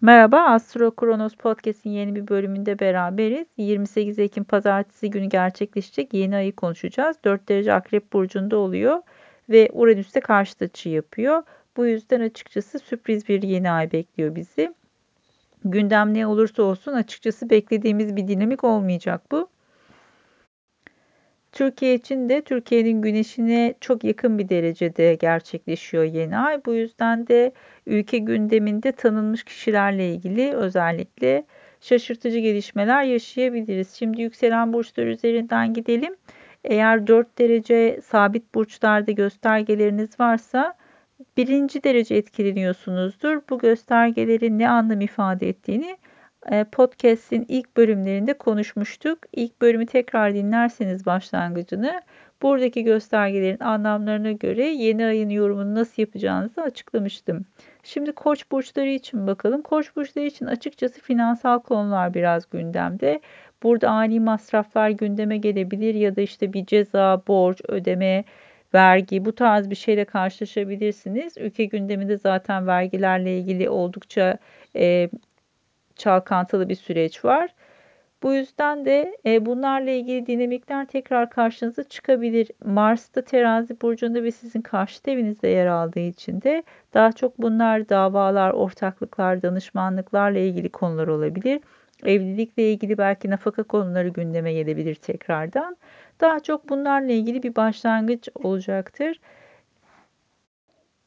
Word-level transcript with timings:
Merhaba, 0.00 0.40
Astro 0.40 0.90
Kronos 0.90 1.34
Podcast'in 1.34 1.90
yeni 1.90 2.14
bir 2.14 2.28
bölümünde 2.28 2.78
beraberiz. 2.78 3.46
28 3.56 4.18
Ekim 4.18 4.44
Pazartesi 4.44 5.10
günü 5.10 5.26
gerçekleşecek 5.26 6.14
yeni 6.14 6.36
ayı 6.36 6.56
konuşacağız. 6.56 7.16
4 7.24 7.48
derece 7.48 7.72
Akrep 7.72 8.12
Burcu'nda 8.12 8.56
oluyor 8.56 9.02
ve 9.48 9.70
Uranüs'te 9.72 10.20
karşıt 10.20 10.62
açı 10.62 10.88
yapıyor. 10.88 11.42
Bu 11.76 11.86
yüzden 11.86 12.20
açıkçası 12.20 12.78
sürpriz 12.78 13.28
bir 13.28 13.42
yeni 13.42 13.70
ay 13.70 13.92
bekliyor 13.92 14.34
bizi. 14.34 14.74
Gündem 15.64 16.14
ne 16.14 16.26
olursa 16.26 16.62
olsun 16.62 16.92
açıkçası 16.92 17.50
beklediğimiz 17.50 18.16
bir 18.16 18.28
dinamik 18.28 18.64
olmayacak 18.64 19.22
bu. 19.32 19.48
Türkiye 21.56 21.94
için 21.94 22.28
de 22.28 22.42
Türkiye'nin 22.42 23.02
güneşine 23.02 23.74
çok 23.80 24.04
yakın 24.04 24.38
bir 24.38 24.48
derecede 24.48 25.14
gerçekleşiyor 25.14 26.04
yeni 26.04 26.38
ay. 26.38 26.64
Bu 26.66 26.74
yüzden 26.74 27.26
de 27.26 27.52
ülke 27.86 28.18
gündeminde 28.18 28.92
tanınmış 28.92 29.44
kişilerle 29.44 30.14
ilgili 30.14 30.52
özellikle 30.52 31.46
şaşırtıcı 31.80 32.38
gelişmeler 32.38 33.02
yaşayabiliriz. 33.02 33.94
Şimdi 33.94 34.22
yükselen 34.22 34.72
burçlar 34.72 35.06
üzerinden 35.06 35.74
gidelim. 35.74 36.16
Eğer 36.64 37.06
4 37.06 37.38
derece 37.38 38.00
sabit 38.04 38.54
burçlarda 38.54 39.12
göstergeleriniz 39.12 40.20
varsa 40.20 40.74
birinci 41.36 41.84
derece 41.84 42.14
etkileniyorsunuzdur. 42.14 43.40
Bu 43.50 43.58
göstergelerin 43.58 44.58
ne 44.58 44.68
anlam 44.68 45.00
ifade 45.00 45.48
ettiğini 45.48 45.96
podcast'in 46.72 47.44
ilk 47.48 47.76
bölümlerinde 47.76 48.32
konuşmuştuk. 48.32 49.18
İlk 49.32 49.62
bölümü 49.62 49.86
tekrar 49.86 50.34
dinlerseniz 50.34 51.06
başlangıcını 51.06 52.02
buradaki 52.42 52.84
göstergelerin 52.84 53.60
anlamlarına 53.60 54.32
göre 54.32 54.64
yeni 54.64 55.06
ayın 55.06 55.28
yorumunu 55.28 55.74
nasıl 55.74 56.02
yapacağınızı 56.02 56.62
açıklamıştım. 56.62 57.44
Şimdi 57.82 58.12
koç 58.12 58.50
burçları 58.52 58.88
için 58.88 59.26
bakalım. 59.26 59.62
Koç 59.62 59.96
burçları 59.96 60.26
için 60.26 60.46
açıkçası 60.46 61.00
finansal 61.00 61.58
konular 61.58 62.14
biraz 62.14 62.50
gündemde. 62.50 63.20
Burada 63.62 63.90
ani 63.90 64.20
masraflar 64.20 64.90
gündeme 64.90 65.36
gelebilir 65.36 65.94
ya 65.94 66.16
da 66.16 66.20
işte 66.20 66.52
bir 66.52 66.66
ceza, 66.66 67.22
borç, 67.28 67.60
ödeme, 67.68 68.24
vergi 68.74 69.24
bu 69.24 69.34
tarz 69.34 69.70
bir 69.70 69.74
şeyle 69.74 70.04
karşılaşabilirsiniz. 70.04 71.38
Ülke 71.38 71.64
gündeminde 71.64 72.16
zaten 72.16 72.66
vergilerle 72.66 73.38
ilgili 73.38 73.70
oldukça 73.70 74.38
e, 74.76 75.10
çalkantılı 75.96 76.68
bir 76.68 76.74
süreç 76.74 77.24
var. 77.24 77.54
Bu 78.22 78.34
yüzden 78.34 78.84
de 78.84 79.16
e, 79.26 79.46
bunlarla 79.46 79.90
ilgili 79.90 80.26
dinamikler 80.26 80.86
tekrar 80.86 81.30
karşınıza 81.30 81.84
çıkabilir. 81.84 82.50
Mars'ta 82.64 83.22
terazi 83.22 83.80
burcunda 83.80 84.22
ve 84.24 84.30
sizin 84.30 84.60
karşı 84.60 85.00
evinizde 85.06 85.48
yer 85.48 85.66
aldığı 85.66 86.00
için 86.00 86.42
de 86.42 86.62
daha 86.94 87.12
çok 87.12 87.38
bunlar 87.38 87.88
davalar, 87.88 88.50
ortaklıklar, 88.50 89.42
danışmanlıklarla 89.42 90.38
ilgili 90.38 90.68
konular 90.68 91.08
olabilir. 91.08 91.60
Evlilikle 92.04 92.72
ilgili 92.72 92.98
belki 92.98 93.30
nafaka 93.30 93.62
konuları 93.62 94.08
gündeme 94.08 94.52
gelebilir 94.52 94.94
tekrardan. 94.94 95.76
Daha 96.20 96.40
çok 96.40 96.68
bunlarla 96.68 97.12
ilgili 97.12 97.42
bir 97.42 97.56
başlangıç 97.56 98.28
olacaktır. 98.34 99.20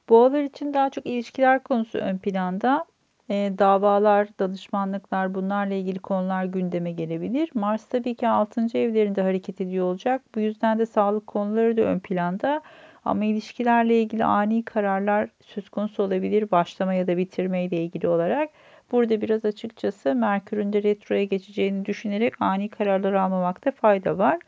Boğalar 0.09 0.43
için 0.43 0.73
daha 0.73 0.89
çok 0.89 1.05
ilişkiler 1.05 1.63
konusu 1.63 1.97
ön 1.97 2.17
planda 2.17 2.85
e, 3.30 3.53
davalar, 3.59 4.27
danışmanlıklar 4.39 5.33
bunlarla 5.33 5.73
ilgili 5.73 5.99
konular 5.99 6.45
gündeme 6.45 6.91
gelebilir. 6.91 7.49
Mars 7.53 7.85
tabii 7.85 8.16
ki 8.16 8.27
6. 8.27 8.61
evlerinde 8.77 9.22
hareket 9.22 9.61
ediyor 9.61 9.85
olacak. 9.85 10.22
Bu 10.35 10.39
yüzden 10.39 10.80
de 10.80 10.85
sağlık 10.85 11.27
konuları 11.27 11.77
da 11.77 11.81
ön 11.81 12.00
planda. 12.00 12.61
Ama 13.05 13.25
ilişkilerle 13.25 14.02
ilgili 14.02 14.25
ani 14.25 14.63
kararlar 14.66 15.30
söz 15.41 15.69
konusu 15.69 16.03
olabilir. 16.03 16.52
Başlama 16.52 16.94
ya 16.94 17.07
da 17.07 17.17
bitirme 17.17 17.63
ile 17.66 17.83
ilgili 17.83 18.07
olarak. 18.07 18.50
Burada 18.91 19.22
biraz 19.22 19.45
açıkçası 19.45 20.16
Merkür'ün 20.16 20.73
de 20.73 20.83
retroya 20.83 21.23
geçeceğini 21.23 21.85
düşünerek 21.85 22.33
ani 22.41 22.69
kararlar 22.69 23.13
almamakta 23.13 23.72
fayda 23.72 24.17
var. 24.17 24.39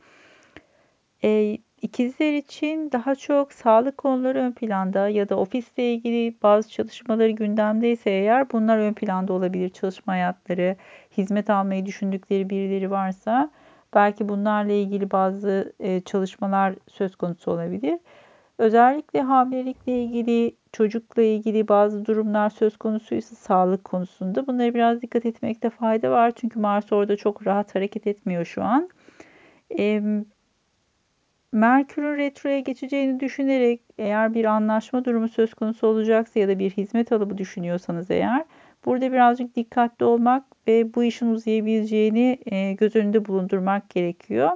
E, 1.23 1.57
İkizler 1.81 2.33
için 2.33 2.91
daha 2.91 3.15
çok 3.15 3.53
sağlık 3.53 3.97
konuları 3.97 4.39
ön 4.39 4.51
planda 4.51 5.09
ya 5.09 5.29
da 5.29 5.35
ofisle 5.35 5.93
ilgili 5.93 6.35
bazı 6.43 6.69
çalışmaları 6.69 7.31
gündemdeyse 7.31 8.09
eğer 8.09 8.51
bunlar 8.51 8.77
ön 8.77 8.93
planda 8.93 9.33
olabilir. 9.33 9.69
Çalışma 9.69 10.13
hayatları, 10.13 10.75
hizmet 11.17 11.49
almayı 11.49 11.85
düşündükleri 11.85 12.49
birileri 12.49 12.91
varsa 12.91 13.51
belki 13.93 14.29
bunlarla 14.29 14.71
ilgili 14.73 15.11
bazı 15.11 15.73
e, 15.79 16.01
çalışmalar 16.01 16.75
söz 16.87 17.15
konusu 17.15 17.51
olabilir. 17.51 17.99
Özellikle 18.57 19.21
hamilelikle 19.21 20.03
ilgili, 20.03 20.55
çocukla 20.71 21.21
ilgili 21.21 21.67
bazı 21.67 22.05
durumlar 22.05 22.49
söz 22.49 22.77
konusuysa 22.77 23.35
sağlık 23.35 23.83
konusunda 23.83 24.47
bunlara 24.47 24.73
biraz 24.73 25.01
dikkat 25.01 25.25
etmekte 25.25 25.69
fayda 25.69 26.11
var. 26.11 26.31
Çünkü 26.35 26.59
Mars 26.59 26.91
orada 26.93 27.17
çok 27.17 27.47
rahat 27.47 27.75
hareket 27.75 28.07
etmiyor 28.07 28.45
şu 28.45 28.63
an. 28.63 28.89
Merkür'ün 31.53 32.17
retroya 32.17 32.59
geçeceğini 32.59 33.19
düşünerek 33.19 33.81
eğer 33.97 34.33
bir 34.33 34.45
anlaşma 34.45 35.05
durumu 35.05 35.27
söz 35.27 35.53
konusu 35.53 35.87
olacaksa 35.87 36.39
ya 36.39 36.47
da 36.47 36.59
bir 36.59 36.71
hizmet 36.71 37.11
alıbı 37.11 37.37
düşünüyorsanız 37.37 38.11
eğer 38.11 38.45
burada 38.85 39.11
birazcık 39.11 39.55
dikkatli 39.55 40.05
olmak 40.05 40.43
ve 40.67 40.93
bu 40.93 41.03
işin 41.03 41.27
uzayabileceğini 41.27 42.39
e, 42.45 42.73
göz 42.73 42.95
önünde 42.95 43.25
bulundurmak 43.25 43.89
gerekiyor. 43.89 44.49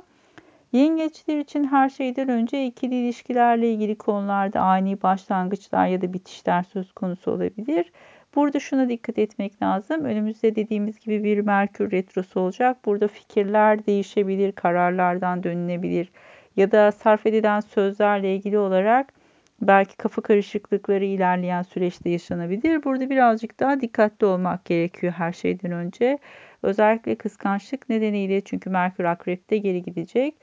Yengeçler 0.71 1.39
için 1.39 1.63
her 1.63 1.89
şeyden 1.89 2.29
önce 2.29 2.65
ikili 2.65 2.95
ilişkilerle 2.95 3.71
ilgili 3.71 3.95
konularda 3.95 4.61
ani 4.61 5.01
başlangıçlar 5.01 5.87
ya 5.87 6.01
da 6.01 6.13
bitişler 6.13 6.63
söz 6.63 6.91
konusu 6.91 7.31
olabilir. 7.31 7.91
Burada 8.35 8.59
şuna 8.59 8.89
dikkat 8.89 9.17
etmek 9.17 9.61
lazım. 9.61 10.05
Önümüzde 10.05 10.55
dediğimiz 10.55 10.99
gibi 10.99 11.23
bir 11.23 11.39
Merkür 11.39 11.91
retrosu 11.91 12.39
olacak. 12.39 12.77
Burada 12.85 13.07
fikirler 13.07 13.85
değişebilir, 13.85 14.51
kararlardan 14.51 15.43
dönülebilir 15.43 16.11
ya 16.57 16.71
da 16.71 16.91
sarf 16.91 17.25
edilen 17.25 17.59
sözlerle 17.59 18.35
ilgili 18.35 18.57
olarak 18.57 19.13
belki 19.61 19.97
kafa 19.97 20.21
karışıklıkları 20.21 21.05
ilerleyen 21.05 21.61
süreçte 21.61 22.09
yaşanabilir. 22.09 22.83
Burada 22.83 23.09
birazcık 23.09 23.59
daha 23.59 23.81
dikkatli 23.81 24.25
olmak 24.25 24.65
gerekiyor 24.65 25.13
her 25.13 25.33
şeyden 25.33 25.71
önce. 25.71 26.17
Özellikle 26.63 27.15
kıskançlık 27.15 27.89
nedeniyle 27.89 28.41
çünkü 28.41 28.69
Merkür 28.69 29.03
Akrep'te 29.03 29.57
geri 29.57 29.83
gidecek. 29.83 30.35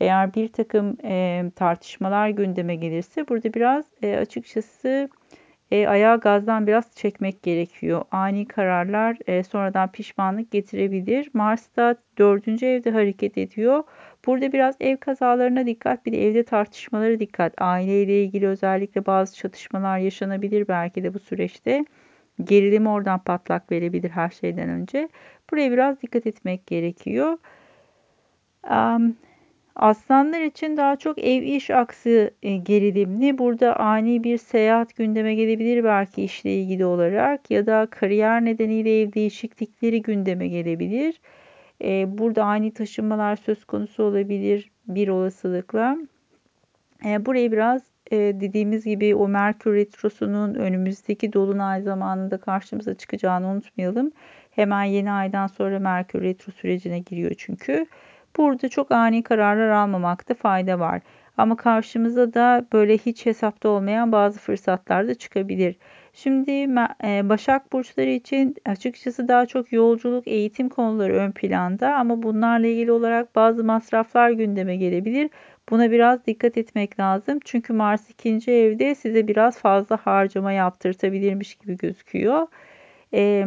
Eğer 0.00 0.34
bir 0.34 0.48
takım 0.48 0.96
e, 1.04 1.44
tartışmalar 1.56 2.28
gündeme 2.28 2.74
gelirse 2.74 3.28
burada 3.28 3.54
biraz 3.54 3.84
e, 4.02 4.16
açıkçası 4.16 5.08
e, 5.70 5.86
ayağı 5.86 6.20
gazdan 6.20 6.66
biraz 6.66 6.94
çekmek 6.94 7.42
gerekiyor. 7.42 8.04
Ani 8.10 8.46
kararlar 8.48 9.16
e, 9.26 9.42
sonradan 9.42 9.92
pişmanlık 9.92 10.50
getirebilir. 10.50 11.30
Mars 11.34 11.76
da 11.76 11.96
dördüncü 12.18 12.66
evde 12.66 12.90
hareket 12.90 13.38
ediyor. 13.38 13.82
Burada 14.26 14.52
biraz 14.52 14.76
ev 14.80 14.96
kazalarına 14.96 15.66
dikkat, 15.66 16.06
bir 16.06 16.12
de 16.12 16.26
evde 16.26 16.42
tartışmalara 16.44 17.20
dikkat. 17.20 17.54
Aileyle 17.62 18.24
ilgili 18.24 18.48
özellikle 18.48 19.06
bazı 19.06 19.36
çatışmalar 19.36 19.98
yaşanabilir 19.98 20.68
belki 20.68 21.02
de 21.04 21.14
bu 21.14 21.18
süreçte. 21.18 21.84
Gerilim 22.44 22.86
oradan 22.86 23.18
patlak 23.18 23.72
verebilir 23.72 24.10
her 24.10 24.30
şeyden 24.30 24.68
önce. 24.68 25.08
Buraya 25.50 25.72
biraz 25.72 26.02
dikkat 26.02 26.26
etmek 26.26 26.66
gerekiyor. 26.66 27.38
Um, 28.70 29.16
Aslanlar 29.76 30.40
için 30.40 30.76
daha 30.76 30.96
çok 30.96 31.18
ev 31.18 31.42
iş 31.42 31.70
aksı 31.70 32.30
e, 32.42 32.56
gerilimli. 32.56 33.38
Burada 33.38 33.76
ani 33.76 34.24
bir 34.24 34.38
seyahat 34.38 34.96
gündeme 34.96 35.34
gelebilir 35.34 35.84
belki 35.84 36.22
işle 36.22 36.54
ilgili 36.54 36.84
olarak 36.84 37.50
ya 37.50 37.66
da 37.66 37.86
kariyer 37.90 38.44
nedeniyle 38.44 39.00
ev 39.00 39.12
değişiklikleri 39.12 40.02
gündeme 40.02 40.48
gelebilir. 40.48 41.20
E, 41.84 42.18
burada 42.18 42.44
ani 42.44 42.72
taşınmalar 42.72 43.36
söz 43.36 43.64
konusu 43.64 44.02
olabilir 44.02 44.70
bir 44.88 45.08
olasılıkla. 45.08 45.96
E, 47.06 47.26
burayı 47.26 47.52
biraz 47.52 47.82
dediğimiz 48.12 48.84
gibi 48.84 49.14
o 49.14 49.28
Merkür 49.28 49.74
Retrosu'nun 49.74 50.54
önümüzdeki 50.54 51.32
dolunay 51.32 51.82
zamanında 51.82 52.38
karşımıza 52.38 52.94
çıkacağını 52.94 53.46
unutmayalım. 53.46 54.12
Hemen 54.50 54.84
yeni 54.84 55.12
aydan 55.12 55.46
sonra 55.46 55.78
Merkür 55.78 56.22
Retro 56.22 56.52
sürecine 56.52 56.98
giriyor 56.98 57.32
çünkü. 57.38 57.86
Burada 58.36 58.68
çok 58.68 58.92
ani 58.92 59.22
kararlar 59.22 59.68
almamakta 59.68 60.34
fayda 60.34 60.80
var. 60.80 61.00
Ama 61.36 61.56
karşımıza 61.56 62.34
da 62.34 62.66
böyle 62.72 62.98
hiç 62.98 63.26
hesapta 63.26 63.68
olmayan 63.68 64.12
bazı 64.12 64.38
fırsatlar 64.38 65.08
da 65.08 65.14
çıkabilir. 65.14 65.76
Şimdi 66.12 66.50
e, 67.04 67.28
Başak 67.28 67.72
burçları 67.72 68.10
için 68.10 68.56
açıkçası 68.66 69.28
daha 69.28 69.46
çok 69.46 69.72
yolculuk, 69.72 70.28
eğitim 70.28 70.68
konuları 70.68 71.14
ön 71.14 71.32
planda 71.32 71.94
ama 71.94 72.22
bunlarla 72.22 72.66
ilgili 72.66 72.92
olarak 72.92 73.36
bazı 73.36 73.64
masraflar 73.64 74.30
gündeme 74.30 74.76
gelebilir. 74.76 75.30
Buna 75.70 75.90
biraz 75.90 76.26
dikkat 76.26 76.56
etmek 76.56 77.00
lazım. 77.00 77.38
Çünkü 77.44 77.72
Mars 77.72 78.10
ikinci 78.10 78.50
evde 78.50 78.94
size 78.94 79.28
biraz 79.28 79.58
fazla 79.58 79.96
harcama 79.96 80.52
yaptırtabilirmiş 80.52 81.54
gibi 81.54 81.76
gözüküyor. 81.76 82.46
Ee, 83.14 83.44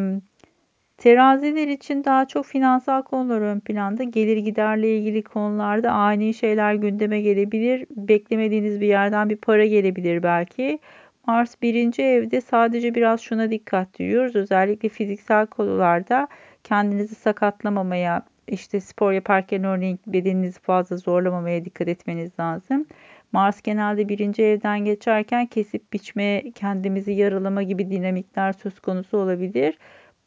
Teraziler 0.97 1.67
için 1.67 2.03
daha 2.03 2.27
çok 2.27 2.45
finansal 2.45 3.01
konular 3.01 3.41
ön 3.41 3.59
planda. 3.59 4.03
Gelir 4.03 4.37
giderle 4.37 4.97
ilgili 4.97 5.23
konularda 5.23 5.91
ani 5.91 6.33
şeyler 6.33 6.73
gündeme 6.73 7.21
gelebilir. 7.21 7.85
Beklemediğiniz 7.89 8.81
bir 8.81 8.87
yerden 8.87 9.29
bir 9.29 9.35
para 9.35 9.65
gelebilir 9.65 10.23
belki. 10.23 10.79
Mars 11.27 11.61
birinci 11.61 12.01
evde 12.01 12.41
sadece 12.41 12.95
biraz 12.95 13.21
şuna 13.21 13.51
dikkat 13.51 14.01
ediyoruz. 14.01 14.35
Özellikle 14.35 14.89
fiziksel 14.89 15.45
konularda 15.47 16.27
kendinizi 16.63 17.15
sakatlamamaya, 17.15 18.21
işte 18.47 18.79
spor 18.79 19.11
yaparken 19.11 19.63
örneğin 19.63 19.99
bedeninizi 20.07 20.59
fazla 20.59 20.97
zorlamamaya 20.97 21.65
dikkat 21.65 21.87
etmeniz 21.87 22.31
lazım. 22.39 22.85
Mars 23.31 23.61
genelde 23.61 24.09
birinci 24.09 24.43
evden 24.43 24.79
geçerken 24.85 25.45
kesip 25.45 25.93
biçme, 25.93 26.43
kendimizi 26.55 27.11
yaralama 27.11 27.63
gibi 27.63 27.91
dinamikler 27.91 28.53
söz 28.53 28.79
konusu 28.79 29.17
olabilir. 29.17 29.77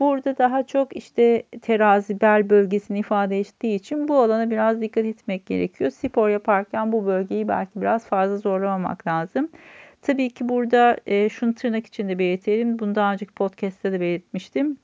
Burada 0.00 0.38
daha 0.38 0.66
çok 0.66 0.96
işte 0.96 1.42
terazi 1.62 2.20
bel 2.20 2.50
bölgesini 2.50 2.98
ifade 2.98 3.38
ettiği 3.38 3.74
için 3.74 4.08
bu 4.08 4.18
alana 4.18 4.50
biraz 4.50 4.80
dikkat 4.80 5.04
etmek 5.04 5.46
gerekiyor. 5.46 5.90
Spor 5.90 6.28
yaparken 6.28 6.92
bu 6.92 7.06
bölgeyi 7.06 7.48
belki 7.48 7.80
biraz 7.80 8.06
fazla 8.06 8.36
zorlamamak 8.36 9.06
lazım. 9.06 9.48
Tabii 10.02 10.30
ki 10.30 10.48
burada 10.48 10.96
e, 11.06 11.28
şunu 11.28 11.54
tırnak 11.54 11.86
içinde 11.86 12.18
belirtelim. 12.18 12.78
Bunu 12.78 12.94
daha 12.94 13.12
önceki 13.12 13.32
podcast'te 13.32 13.92
de 13.92 14.00
belirtmiştim. 14.00 14.78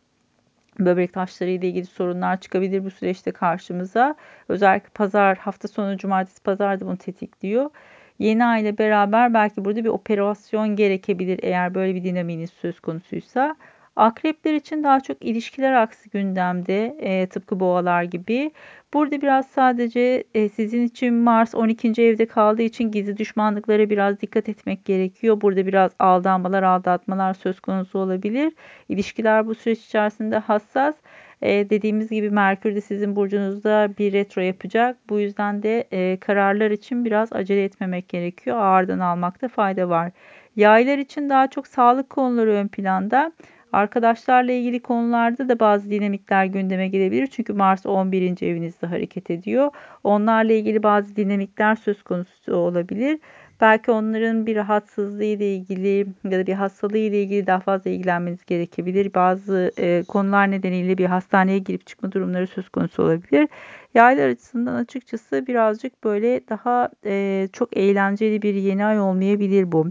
Böbrek 0.79 1.13
taşları 1.13 1.51
ile 1.51 1.69
ilgili 1.69 1.87
sorunlar 1.87 2.41
çıkabilir 2.41 2.85
bu 2.85 2.91
süreçte 2.91 3.33
karşımıza. 3.33 4.15
Özellikle 4.49 4.89
pazar, 4.95 5.39
hafta 5.39 5.69
sonu, 5.69 5.97
cumartesi, 5.97 6.43
pazar 6.43 6.81
da 6.81 6.87
bunu 6.87 6.97
tetikliyor. 6.97 7.71
Yeni 8.19 8.45
ay 8.45 8.63
ile 8.63 8.79
beraber 8.79 9.35
belki 9.35 9.65
burada 9.65 9.85
bir 9.85 9.89
operasyon 9.89 10.77
gerekebilir 10.77 11.41
eğer 11.43 11.75
böyle 11.75 11.95
bir 11.95 12.05
dinamiğiniz 12.05 12.51
söz 12.51 12.81
konusuysa. 12.81 13.57
Akrepler 13.97 14.55
için 14.55 14.85
daha 14.85 15.01
çok 15.01 15.25
ilişkiler 15.25 15.73
aksi 15.73 16.11
gündemde 16.11 16.97
e, 17.01 17.27
tıpkı 17.27 17.61
boğalar 17.61 18.03
gibi. 18.03 18.53
Burada 18.95 19.23
biraz 19.23 19.47
sadece 19.47 20.25
e, 20.35 20.49
sizin 20.49 20.87
için 20.87 21.15
Mars 21.15 21.55
12. 21.55 22.03
evde 22.03 22.27
kaldığı 22.27 22.63
için 22.63 22.91
gizli 22.91 23.17
düşmanlıklara 23.17 23.91
biraz 23.91 24.21
dikkat 24.21 24.49
etmek 24.49 24.85
gerekiyor. 24.85 25.41
Burada 25.41 25.67
biraz 25.67 25.93
aldanmalar, 25.99 26.63
aldatmalar 26.63 27.35
söz 27.35 27.61
konusu 27.61 27.99
olabilir. 27.99 28.53
İlişkiler 28.89 29.47
bu 29.47 29.55
süreç 29.55 29.79
içerisinde 29.79 30.39
hassas. 30.39 30.95
E, 31.43 31.71
dediğimiz 31.71 32.11
gibi 32.11 32.31
Merkür 32.31 32.75
de 32.75 32.81
sizin 32.81 33.17
burcunuzda 33.17 33.89
bir 33.99 34.13
retro 34.13 34.41
yapacak. 34.43 34.97
Bu 35.09 35.21
yüzden 35.21 35.63
de 35.63 35.89
e, 35.93 36.17
kararlar 36.21 36.71
için 36.71 37.05
biraz 37.05 37.33
acele 37.33 37.65
etmemek 37.65 38.09
gerekiyor. 38.09 38.57
Ağırdan 38.57 38.99
almakta 38.99 39.49
fayda 39.49 39.89
var. 39.89 40.13
Yaylar 40.57 40.99
için 40.99 41.29
daha 41.29 41.51
çok 41.51 41.67
sağlık 41.67 42.11
konuları 42.11 42.51
ön 42.51 42.69
planda. 42.69 43.33
Arkadaşlarla 43.73 44.53
ilgili 44.53 44.81
konularda 44.81 45.49
da 45.49 45.61
bazı 45.61 45.91
dinamikler 45.91 46.45
gündeme 46.45 46.89
gelebilir. 46.89 47.27
Çünkü 47.27 47.53
Mars 47.53 47.87
11. 47.87 48.43
evinizde 48.43 48.87
hareket 48.87 49.31
ediyor. 49.31 49.71
Onlarla 50.05 50.53
ilgili 50.53 50.83
bazı 50.83 51.17
dinamikler 51.17 51.75
söz 51.77 52.03
konusu 52.03 52.57
olabilir. 52.57 53.19
Belki 53.61 53.91
onların 53.91 54.47
bir 54.47 54.57
rahatsızlığı 54.57 55.25
ile 55.25 55.55
ilgili 55.55 56.07
ya 56.25 56.39
da 56.39 56.47
bir 56.47 56.53
hastalığı 56.53 56.99
ile 56.99 57.23
ilgili 57.23 57.47
daha 57.47 57.61
fazla 57.61 57.91
ilgilenmeniz 57.91 58.45
gerekebilir. 58.45 59.15
Bazı 59.15 59.73
e, 59.79 60.03
konular 60.09 60.51
nedeniyle 60.51 60.99
bir 60.99 61.07
hastaneye 61.07 61.59
girip 61.59 61.87
çıkma 61.87 62.13
durumları 62.13 62.47
söz 62.47 62.69
konusu 62.69 63.03
olabilir. 63.03 63.49
Yaylar 63.95 64.29
açısından 64.29 64.75
açıkçası 64.75 65.47
birazcık 65.47 66.05
böyle 66.05 66.49
daha 66.49 66.89
e, 67.05 67.49
çok 67.53 67.77
eğlenceli 67.77 68.43
bir 68.43 68.55
yeni 68.55 68.85
ay 68.85 69.01
olmayabilir 69.01 69.73
bu. 69.73 69.89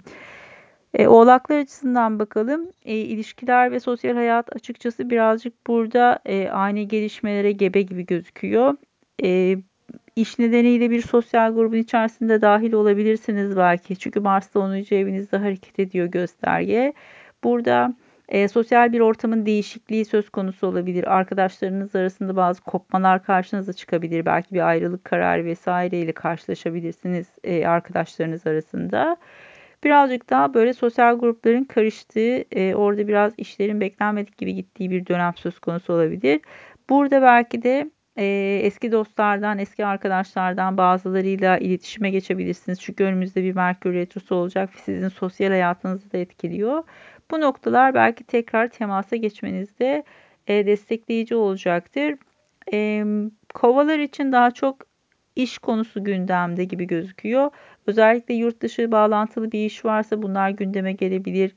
E, 0.93 1.07
oğlaklar 1.07 1.59
açısından 1.59 2.19
bakalım. 2.19 2.69
E, 2.85 2.95
ilişkiler 2.95 3.71
ve 3.71 3.79
sosyal 3.79 4.13
hayat 4.13 4.55
açıkçası 4.55 5.09
birazcık 5.09 5.67
burada 5.67 6.19
e, 6.25 6.49
ani 6.49 6.87
gelişmelere 6.87 7.51
gebe 7.51 7.81
gibi 7.81 8.05
gözüküyor. 8.05 8.75
E, 9.23 9.57
iş 10.15 10.39
nedeniyle 10.39 10.89
bir 10.89 11.01
sosyal 11.01 11.55
grubun 11.55 11.77
içerisinde 11.77 12.41
dahil 12.41 12.73
olabilirsiniz 12.73 13.57
belki. 13.57 13.95
Çünkü 13.95 14.19
Mars'ta 14.19 14.59
10. 14.59 14.73
evinizde 14.95 15.37
hareket 15.37 15.79
ediyor 15.79 16.07
gösterge. 16.07 16.93
Burada 17.43 17.93
e, 18.29 18.47
sosyal 18.47 18.93
bir 18.93 18.99
ortamın 18.99 19.45
değişikliği 19.45 20.05
söz 20.05 20.29
konusu 20.29 20.67
olabilir. 20.67 21.15
Arkadaşlarınız 21.17 21.95
arasında 21.95 22.35
bazı 22.35 22.61
kopmalar 22.61 23.23
karşınıza 23.23 23.73
çıkabilir. 23.73 24.25
Belki 24.25 24.53
bir 24.53 24.67
ayrılık 24.67 25.05
kararı 25.05 25.45
vesaire 25.45 25.99
ile 25.99 26.11
karşılaşabilirsiniz 26.11 27.27
e, 27.43 27.67
arkadaşlarınız 27.67 28.47
arasında 28.47 29.17
birazcık 29.83 30.29
daha 30.29 30.53
böyle 30.53 30.73
sosyal 30.73 31.19
grupların 31.19 31.63
karıştığı, 31.63 32.43
e, 32.51 32.75
orada 32.75 33.07
biraz 33.07 33.33
işlerin 33.37 33.81
beklenmedik 33.81 34.37
gibi 34.37 34.55
gittiği 34.55 34.91
bir 34.91 35.05
dönem 35.05 35.33
söz 35.35 35.59
konusu 35.59 35.93
olabilir. 35.93 36.41
Burada 36.89 37.21
belki 37.21 37.63
de 37.63 37.91
e, 38.17 38.25
eski 38.63 38.91
dostlardan, 38.91 39.59
eski 39.59 39.85
arkadaşlardan 39.85 40.77
bazılarıyla 40.77 41.57
iletişime 41.57 42.09
geçebilirsiniz. 42.09 42.79
Çünkü 42.81 43.03
önümüzde 43.03 43.43
bir 43.43 43.55
Merkür 43.55 43.93
Retrosu 43.93 44.35
olacak 44.35 44.69
ve 44.75 44.79
sizin 44.79 45.07
sosyal 45.07 45.49
hayatınızı 45.49 46.11
da 46.11 46.17
etkiliyor. 46.17 46.83
Bu 47.31 47.41
noktalar 47.41 47.93
belki 47.93 48.23
tekrar 48.23 48.67
temasa 48.69 49.15
geçmenizde 49.15 50.03
e, 50.47 50.65
destekleyici 50.65 51.35
olacaktır. 51.35 52.15
E, 52.73 53.05
kovalar 53.53 53.99
için 53.99 54.31
daha 54.31 54.51
çok 54.51 54.90
iş 55.35 55.57
konusu 55.57 56.03
gündemde 56.03 56.63
gibi 56.63 56.87
gözüküyor. 56.87 57.51
Özellikle 57.87 58.33
yurt 58.33 58.61
dışı 58.61 58.91
bağlantılı 58.91 59.51
bir 59.51 59.65
iş 59.65 59.85
varsa 59.85 60.21
bunlar 60.21 60.49
gündeme 60.49 60.93
gelebilir. 60.93 61.51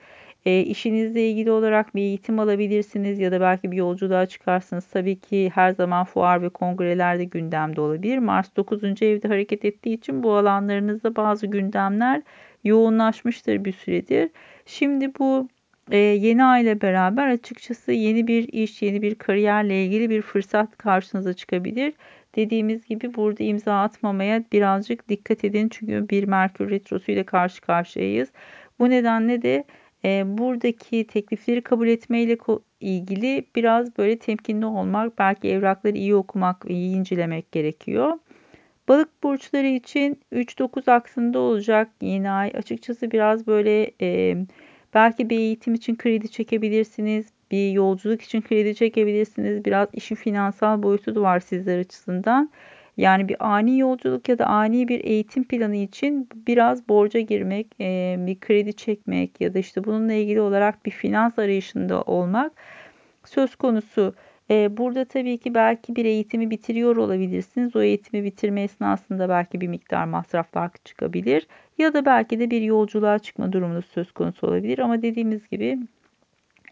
E, 0.46 0.60
işinizle 0.60 1.30
ilgili 1.30 1.50
olarak 1.50 1.94
bir 1.94 2.00
eğitim 2.02 2.38
alabilirsiniz 2.38 3.18
ya 3.18 3.32
da 3.32 3.40
belki 3.40 3.72
bir 3.72 3.76
yolculuğa 3.76 4.26
çıkarsınız. 4.26 4.86
Tabii 4.86 5.18
ki 5.18 5.50
her 5.54 5.70
zaman 5.70 6.04
fuar 6.04 6.42
ve 6.42 6.48
kongrelerde 6.48 7.24
gündemde 7.24 7.80
olabilir. 7.80 8.18
Mars 8.18 8.56
9. 8.56 9.02
evde 9.02 9.28
hareket 9.28 9.64
ettiği 9.64 9.94
için 9.94 10.22
bu 10.22 10.34
alanlarınızda 10.34 11.16
bazı 11.16 11.46
gündemler 11.46 12.22
yoğunlaşmıştır 12.64 13.64
bir 13.64 13.72
süredir. 13.72 14.30
Şimdi 14.66 15.14
bu 15.18 15.48
e, 15.90 15.96
yeni 15.96 16.44
ay 16.44 16.62
ile 16.62 16.80
beraber 16.80 17.28
açıkçası 17.28 17.92
yeni 17.92 18.26
bir 18.26 18.48
iş, 18.52 18.82
yeni 18.82 19.02
bir 19.02 19.14
kariyerle 19.14 19.84
ilgili 19.84 20.10
bir 20.10 20.22
fırsat 20.22 20.76
karşınıza 20.76 21.32
çıkabilir. 21.34 21.94
Dediğimiz 22.36 22.86
gibi 22.86 23.14
burada 23.14 23.44
imza 23.44 23.82
atmamaya 23.82 24.44
birazcık 24.52 25.08
dikkat 25.08 25.44
edin. 25.44 25.69
Çünkü 25.69 26.08
bir 26.08 26.25
Merkür 26.25 26.70
Retrosu 26.70 27.12
ile 27.12 27.25
karşı 27.25 27.60
karşıyayız. 27.60 28.32
Bu 28.78 28.90
nedenle 28.90 29.42
de 29.42 29.64
e, 30.04 30.38
buradaki 30.38 31.06
teklifleri 31.06 31.62
kabul 31.62 31.88
etmeyle 31.88 32.36
ilgili 32.81 33.44
biraz 33.56 33.98
böyle 33.98 34.19
temkinli 34.19 34.66
olmak, 34.66 35.19
belki 35.19 35.48
evrakları 35.48 35.96
iyi 35.96 36.14
okumak, 36.14 36.64
iyi 36.69 36.96
incelemek 36.96 37.52
gerekiyor. 37.52 38.19
Balık 38.88 39.22
burçları 39.22 39.66
için 39.66 40.20
3-9 40.32 40.90
aksında 40.90 41.38
olacak 41.38 41.90
yeni 42.00 42.31
ay. 42.31 42.50
Açıkçası 42.54 43.10
biraz 43.10 43.46
böyle 43.46 43.90
e, 44.00 44.36
belki 44.94 45.31
bir 45.31 45.38
eğitim 45.38 45.75
için 45.75 45.96
kredi 45.96 46.31
çekebilirsiniz 46.31 47.26
bir 47.54 47.72
yolculuk 47.72 48.22
için 48.22 48.42
kredi 48.42 48.74
çekebilirsiniz. 48.74 49.64
Biraz 49.64 49.88
işin 49.92 50.14
finansal 50.14 50.82
boyutu 50.82 51.14
da 51.14 51.20
var 51.20 51.40
sizler 51.40 51.79
açısından. 51.79 52.50
Yani 52.96 53.29
bir 53.29 53.36
ani 53.40 53.79
yolculuk 53.79 54.29
ya 54.29 54.38
da 54.38 54.46
ani 54.46 54.88
bir 54.88 55.05
eğitim 55.05 55.44
planı 55.44 55.76
için 55.76 56.29
biraz 56.46 56.88
borca 56.88 57.20
girmek, 57.20 57.67
e, 57.81 58.17
bir 58.19 58.40
kredi 58.40 58.72
çekmek 58.72 59.40
ya 59.40 59.55
da 59.55 59.58
işte 59.58 59.84
bununla 59.84 60.12
ilgili 60.12 60.40
olarak 60.40 60.86
bir 60.86 60.90
finans 60.90 61.38
arayışında 61.38 62.02
olmak 62.02 62.52
söz 63.24 63.56
konusu. 63.56 64.14
E, 64.50 64.76
burada 64.76 65.05
tabii 65.05 65.38
ki 65.38 65.55
belki 65.55 65.96
bir 65.96 66.05
eğitimi 66.05 66.50
bitiriyor 66.50 66.96
olabilirsiniz. 66.96 67.76
O 67.76 67.82
eğitimi 67.82 68.24
bitirme 68.24 68.62
esnasında 68.62 69.29
belki 69.29 69.60
bir 69.60 69.69
miktar 69.69 70.05
masraflar 70.05 70.70
çıkabilir. 70.84 71.46
Ya 71.79 71.94
da 71.94 72.05
belki 72.05 72.40
de 72.40 72.50
bir 72.50 72.62
yolculuğa 72.62 73.19
çıkma 73.19 73.52
durumu 73.52 73.82
söz 73.82 74.12
konusu 74.12 74.46
olabilir. 74.46 74.79
Ama 74.79 75.02
dediğimiz 75.02 75.48
gibi 75.48 75.79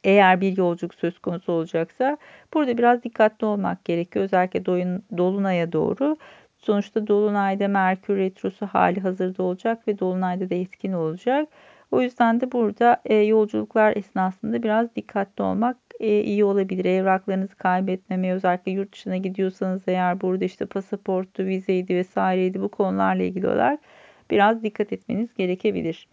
eğer 0.04 0.40
bir 0.40 0.56
yolculuk 0.56 0.94
söz 0.94 1.18
konusu 1.18 1.52
olacaksa 1.52 2.16
burada 2.54 2.78
biraz 2.78 3.02
dikkatli 3.02 3.46
olmak 3.46 3.84
gerekiyor. 3.84 4.24
Özellikle 4.24 4.66
doyun, 4.66 5.02
dolunaya 5.16 5.72
doğru. 5.72 6.16
Sonuçta 6.58 7.06
dolunayda 7.06 7.68
Merkür 7.68 8.16
retrosu 8.16 8.66
hali 8.66 9.00
hazırda 9.00 9.42
olacak 9.42 9.88
ve 9.88 9.98
dolunayda 9.98 10.50
da 10.50 10.54
etkin 10.54 10.92
olacak. 10.92 11.48
O 11.90 12.02
yüzden 12.02 12.40
de 12.40 12.52
burada 12.52 13.02
e, 13.04 13.14
yolculuklar 13.14 13.96
esnasında 13.96 14.62
biraz 14.62 14.96
dikkatli 14.96 15.42
olmak 15.42 15.76
e, 16.00 16.20
iyi 16.20 16.44
olabilir. 16.44 16.84
Evraklarınızı 16.84 17.56
kaybetmemeye 17.56 18.34
özellikle 18.34 18.72
yurt 18.72 18.92
dışına 18.92 19.16
gidiyorsanız 19.16 19.82
eğer 19.86 20.20
burada 20.20 20.44
işte 20.44 20.66
pasaportu, 20.66 21.44
vizeydi 21.44 21.94
vesaireydi 21.94 22.60
bu 22.62 22.68
konularla 22.68 23.22
ilgili 23.22 23.46
olarak 23.46 23.80
biraz 24.30 24.62
dikkat 24.62 24.92
etmeniz 24.92 25.34
gerekebilir. 25.34 26.08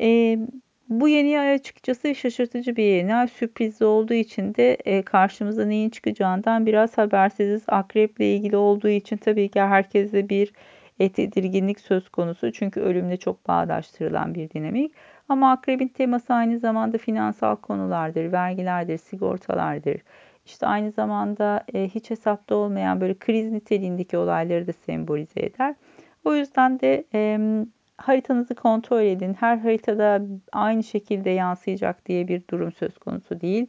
E, 0.00 0.38
bu 0.88 1.08
yeni 1.08 1.40
ay 1.40 1.52
açıkçası 1.54 2.14
şaşırtıcı 2.14 2.76
bir 2.76 2.82
yeni 2.84 3.14
ay. 3.14 3.28
Sürprizli 3.28 3.86
olduğu 3.86 4.14
için 4.14 4.54
de 4.54 4.74
e, 4.74 5.02
karşımıza 5.02 5.64
neyin 5.64 5.90
çıkacağından 5.90 6.66
biraz 6.66 6.98
habersiziz. 6.98 7.62
Akreple 7.68 8.34
ilgili 8.34 8.56
olduğu 8.56 8.88
için 8.88 9.16
tabii 9.16 9.48
ki 9.48 9.60
herkeste 9.60 10.28
bir 10.28 10.52
e, 10.98 11.12
tedirginlik 11.12 11.80
söz 11.80 12.08
konusu. 12.08 12.52
Çünkü 12.52 12.80
ölümle 12.80 13.16
çok 13.16 13.48
bağdaştırılan 13.48 14.34
bir 14.34 14.50
dinamik. 14.50 14.92
Ama 15.28 15.52
akrebin 15.52 15.88
teması 15.88 16.34
aynı 16.34 16.58
zamanda 16.58 16.98
finansal 16.98 17.56
konulardır, 17.56 18.32
vergilerdir, 18.32 18.98
sigortalardır. 18.98 20.00
İşte 20.46 20.66
aynı 20.66 20.90
zamanda 20.90 21.64
e, 21.74 21.88
hiç 21.88 22.10
hesapta 22.10 22.54
olmayan 22.54 23.00
böyle 23.00 23.14
kriz 23.14 23.52
niteliğindeki 23.52 24.16
olayları 24.18 24.66
da 24.66 24.72
sembolize 24.72 25.40
eder. 25.40 25.74
O 26.24 26.34
yüzden 26.34 26.80
de 26.80 27.04
haritanızı 27.96 28.54
kontrol 28.54 29.02
edin. 29.02 29.34
Her 29.34 29.56
haritada 29.56 30.20
aynı 30.52 30.82
şekilde 30.82 31.30
yansıyacak 31.30 32.06
diye 32.06 32.28
bir 32.28 32.42
durum 32.50 32.72
söz 32.72 32.98
konusu 32.98 33.40
değil. 33.40 33.66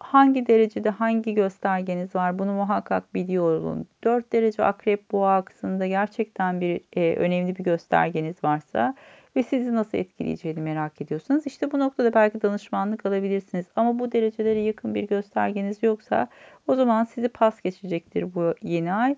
Hangi 0.00 0.46
derecede 0.46 0.90
hangi 0.90 1.34
göstergeniz 1.34 2.14
var 2.14 2.38
bunu 2.38 2.52
muhakkak 2.52 3.14
biliyor 3.14 3.60
olun. 3.60 3.86
4 4.04 4.32
derece 4.32 4.64
akrep 4.64 5.12
boğa 5.12 5.36
aksında 5.36 5.86
gerçekten 5.86 6.60
bir 6.60 6.80
e, 6.96 7.16
önemli 7.16 7.56
bir 7.56 7.64
göstergeniz 7.64 8.44
varsa 8.44 8.94
ve 9.36 9.42
sizi 9.42 9.74
nasıl 9.74 9.98
etkileyeceğini 9.98 10.60
merak 10.60 11.00
ediyorsanız 11.00 11.46
işte 11.46 11.72
bu 11.72 11.78
noktada 11.78 12.14
belki 12.14 12.42
danışmanlık 12.42 13.06
alabilirsiniz. 13.06 13.66
Ama 13.76 13.98
bu 13.98 14.12
derecelere 14.12 14.60
yakın 14.60 14.94
bir 14.94 15.08
göstergeniz 15.08 15.82
yoksa 15.82 16.28
o 16.66 16.74
zaman 16.74 17.04
sizi 17.04 17.28
pas 17.28 17.60
geçecektir 17.62 18.34
bu 18.34 18.54
yeni 18.62 18.92
ay. 18.92 19.16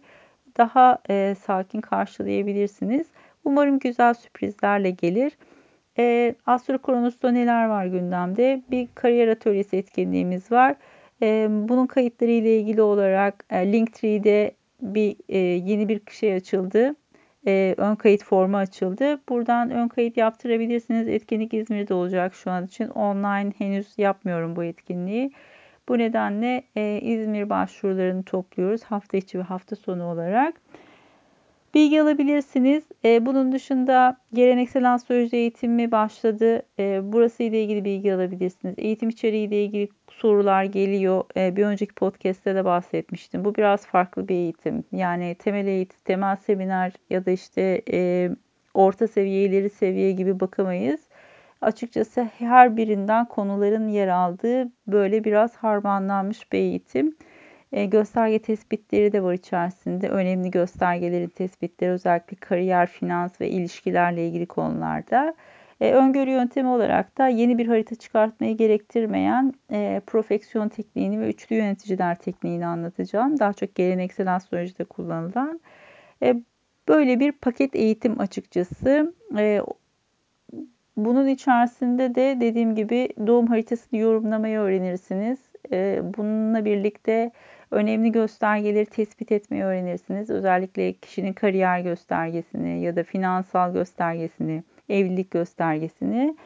Daha 0.57 0.99
e, 1.11 1.35
sakin 1.47 1.81
karşılayabilirsiniz. 1.81 3.07
Umarım 3.47 3.79
güzel 3.79 4.15
sürprizlerle 4.15 4.91
gelir. 4.91 5.33
E, 5.99 6.35
Astro 6.47 6.79
Kronos'ta 6.79 7.31
neler 7.31 7.67
var 7.67 7.87
gündemde? 7.87 8.63
Bir 8.71 8.89
kariyer 8.95 9.29
atölyesi 9.29 9.77
etkinliğimiz 9.77 10.53
var. 10.53 10.77
E, 11.23 11.49
bunun 11.51 11.87
kayıtları 11.87 12.31
ile 12.31 12.59
ilgili 12.59 12.83
olarak 12.83 13.45
e, 13.51 13.73
Linktree'de 13.73 14.53
bir 14.83 15.17
e, 15.29 15.39
yeni 15.39 15.89
bir 15.89 16.01
şey 16.11 16.35
açıldı. 16.35 16.95
E, 17.47 17.75
ön 17.79 17.95
kayıt 17.95 18.25
formu 18.25 18.57
açıldı. 18.57 19.21
Buradan 19.29 19.71
ön 19.71 19.89
kayıt 19.89 20.17
yaptırabilirsiniz. 20.17 21.09
Etkinlik 21.09 21.55
İzmir'de 21.55 21.95
olacak 21.95 22.35
şu 22.35 22.51
an 22.51 22.67
için. 22.67 22.89
Online 22.89 23.53
henüz 23.59 23.95
yapmıyorum 23.99 24.57
bu 24.57 24.65
etkinliği. 24.65 25.31
Bu 25.89 25.99
nedenle 25.99 26.63
e, 26.77 27.01
İzmir 27.03 27.51
başvurularını 27.51 28.23
topluyoruz 28.23 28.83
hafta 28.83 29.17
içi 29.17 29.39
ve 29.39 29.43
hafta 29.43 29.77
sonu 29.77 30.05
olarak. 30.05 30.55
Bilgi 31.77 32.03
alabilirsiniz. 32.03 32.85
E, 33.05 33.27
bunun 33.27 33.53
dışında 33.53 34.17
geleneksel 34.33 34.95
astroloji 34.95 35.37
eğitimi 35.37 35.93
başladı. 35.93 36.63
E, 36.79 37.01
burası 37.03 37.43
ile 37.43 37.63
ilgili 37.63 37.85
bilgi 37.85 38.15
alabilirsiniz. 38.15 38.75
Eğitim 38.79 39.09
içeriği 39.09 39.49
ile 39.49 39.65
ilgili 39.65 39.89
sorular 40.11 40.65
geliyor. 40.65 41.25
E, 41.37 41.57
bir 41.57 41.65
önceki 41.65 41.95
podcast'te 41.95 42.55
de 42.55 42.65
bahsetmiştim. 42.65 43.45
Bu 43.45 43.55
biraz 43.55 43.87
farklı 43.87 44.29
bir 44.29 44.35
eğitim. 44.35 44.85
Yani 44.93 45.37
temel 45.39 45.67
eğitim, 45.67 45.99
temel 46.05 46.37
seminer 46.37 46.93
ya 47.11 47.27
da 47.27 47.31
işte 47.31 47.83
e, 47.93 48.31
orta 48.75 49.09
seviye, 49.09 49.45
ileri 49.45 49.71
seviye 49.71 50.13
gibi 50.13 50.41
bakamayız. 50.41 51.01
Açıkçası 51.61 52.29
her 52.39 52.77
birinden 52.77 53.25
konuların 53.25 53.89
yer 53.89 54.09
aldığı 54.09 54.69
böyle 54.87 55.25
biraz 55.25 55.57
harmanlanmış 55.57 56.53
bir 56.53 56.59
eğitim. 56.59 57.17
E, 57.77 57.85
gösterge 57.85 58.39
tespitleri 58.39 59.13
de 59.13 59.23
var 59.23 59.35
içerisinde. 59.35 60.09
Önemli 60.09 60.51
göstergelerin 60.51 61.29
tespitleri 61.29 61.91
özellikle 61.91 62.37
kariyer, 62.37 62.87
finans 62.87 63.41
ve 63.41 63.51
ilişkilerle 63.51 64.29
ilgili 64.29 64.47
konularda. 64.47 65.35
E, 65.81 65.93
öngörü 65.93 66.31
yöntemi 66.31 66.69
olarak 66.69 67.19
da 67.19 67.29
yeni 67.29 67.59
bir 67.59 67.67
harita 67.67 67.95
çıkartmayı 67.95 68.57
gerektirmeyen 68.57 69.55
e, 69.73 70.01
profeksiyon 70.07 70.69
tekniğini 70.69 71.21
ve 71.21 71.29
üçlü 71.29 71.57
yöneticiler 71.57 72.19
tekniğini 72.19 72.67
anlatacağım. 72.67 73.39
Daha 73.39 73.53
çok 73.53 73.75
geleneksel 73.75 74.35
astrolojide 74.35 74.85
kullanılan. 74.85 75.61
E, 76.23 76.35
böyle 76.89 77.21
bir 77.21 77.33
paket 77.33 77.75
eğitim 77.77 78.21
açıkçası. 78.21 79.15
E, 79.39 79.61
bunun 80.97 81.29
içerisinde 81.29 82.15
de 82.15 82.39
dediğim 82.41 82.75
gibi 82.75 83.09
doğum 83.27 83.47
haritasını 83.47 84.01
yorumlamayı 84.01 84.59
öğrenirsiniz. 84.59 85.39
E, 85.73 86.01
bununla 86.17 86.65
birlikte 86.65 87.31
önemli 87.71 88.13
göstergeleri 88.13 88.87
tespit 88.87 89.33
etmeyi 89.33 89.65
öğrenirsiniz. 89.65 90.31
Özellikle 90.31 90.93
kişinin 90.93 91.33
kariyer 91.33 91.81
göstergesini 91.81 92.83
ya 92.83 92.97
da 92.97 93.03
finansal 93.03 93.73
göstergesini, 93.73 94.63
evlilik 94.89 95.31
göstergesini. 95.31 96.37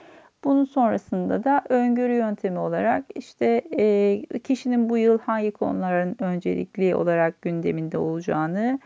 Bunun 0.45 0.65
sonrasında 0.65 1.45
da 1.45 1.63
öngörü 1.69 2.13
yöntemi 2.13 2.59
olarak 2.59 3.05
işte 3.15 3.63
e, 3.79 4.39
kişinin 4.45 4.89
bu 4.89 4.99
yıl 4.99 5.19
hangi 5.19 5.51
konuların 5.51 6.17
öncelikli 6.19 6.95
olarak 6.95 7.43
gündeminde 7.43 7.99
olacağını 7.99 8.79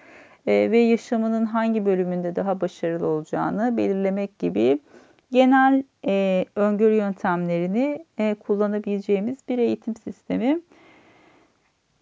e, 0.46 0.70
ve 0.70 0.78
yaşamının 0.78 1.44
hangi 1.44 1.86
bölümünde 1.86 2.36
daha 2.36 2.60
başarılı 2.60 3.06
olacağını 3.06 3.76
belirlemek 3.76 4.38
gibi 4.38 4.78
genel 5.32 5.82
e, 6.06 6.44
öngörü 6.56 6.94
yöntemlerini 6.94 8.04
kullanabileceğimiz 8.40 9.38
bir 9.48 9.58
eğitim 9.58 9.96
sistemi. 9.96 10.60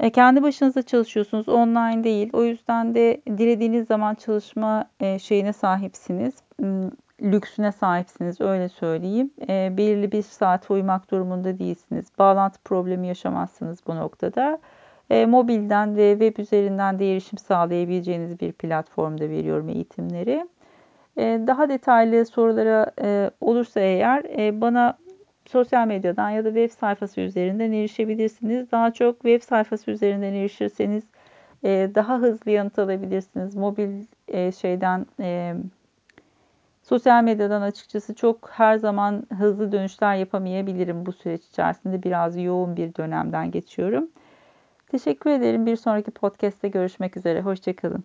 E, 0.02 0.10
kendi 0.10 0.42
başınıza 0.42 0.82
çalışıyorsunuz, 0.82 1.48
online 1.48 2.04
değil. 2.04 2.30
O 2.32 2.44
yüzden 2.44 2.94
de 2.94 3.20
dilediğiniz 3.26 3.86
zaman 3.86 4.14
çalışma 4.14 4.84
e, 5.00 5.18
şeyine 5.18 5.52
sahipsiniz. 5.52 6.34
Hmm, 6.60 6.90
lüksüne 7.22 7.72
sahipsiniz 7.72 8.40
öyle 8.40 8.68
söyleyeyim. 8.68 9.30
E, 9.48 9.76
belirli 9.76 10.12
bir 10.12 10.22
saate 10.22 10.74
uymak 10.74 11.10
durumunda 11.10 11.58
değilsiniz. 11.58 12.06
Bağlantı 12.18 12.58
problemi 12.64 13.08
yaşamazsınız 13.08 13.78
bu 13.86 13.96
noktada. 13.96 14.58
E, 15.10 15.26
mobilden 15.26 15.96
ve 15.96 16.12
web 16.12 16.38
üzerinden 16.42 16.98
de 16.98 17.12
erişim 17.12 17.38
sağlayabileceğiniz 17.38 18.40
bir 18.40 18.52
platformda 18.52 19.28
veriyorum 19.28 19.68
eğitimleri. 19.68 20.46
E, 21.16 21.40
daha 21.46 21.68
detaylı 21.68 22.26
sorulara 22.26 22.90
e, 23.02 23.30
olursa 23.40 23.80
eğer 23.80 24.24
e, 24.38 24.60
bana 24.60 24.98
sosyal 25.46 25.86
medyadan 25.86 26.30
ya 26.30 26.44
da 26.44 26.48
web 26.48 26.70
sayfası 26.70 27.20
üzerinden 27.20 27.72
erişebilirsiniz. 27.72 28.70
Daha 28.72 28.92
çok 28.92 29.14
web 29.14 29.42
sayfası 29.42 29.90
üzerinden 29.90 30.32
erişirseniz 30.32 31.04
e, 31.64 31.90
daha 31.94 32.18
hızlı 32.18 32.50
yanıt 32.50 32.78
alabilirsiniz. 32.78 33.54
Mobil 33.54 34.04
e, 34.28 34.52
şeyden 34.52 35.06
e, 35.20 35.54
sosyal 36.82 37.24
medyadan 37.24 37.62
açıkçası 37.62 38.14
çok 38.14 38.50
her 38.50 38.76
zaman 38.76 39.26
hızlı 39.38 39.72
dönüşler 39.72 40.16
yapamayabilirim 40.16 41.06
bu 41.06 41.12
süreç 41.12 41.44
içerisinde. 41.44 42.02
Biraz 42.02 42.38
yoğun 42.38 42.76
bir 42.76 42.94
dönemden 42.94 43.50
geçiyorum. 43.50 44.08
Teşekkür 44.88 45.30
ederim. 45.30 45.66
Bir 45.66 45.76
sonraki 45.76 46.10
podcast'te 46.10 46.68
görüşmek 46.68 47.16
üzere. 47.16 47.40
Hoşçakalın. 47.40 48.04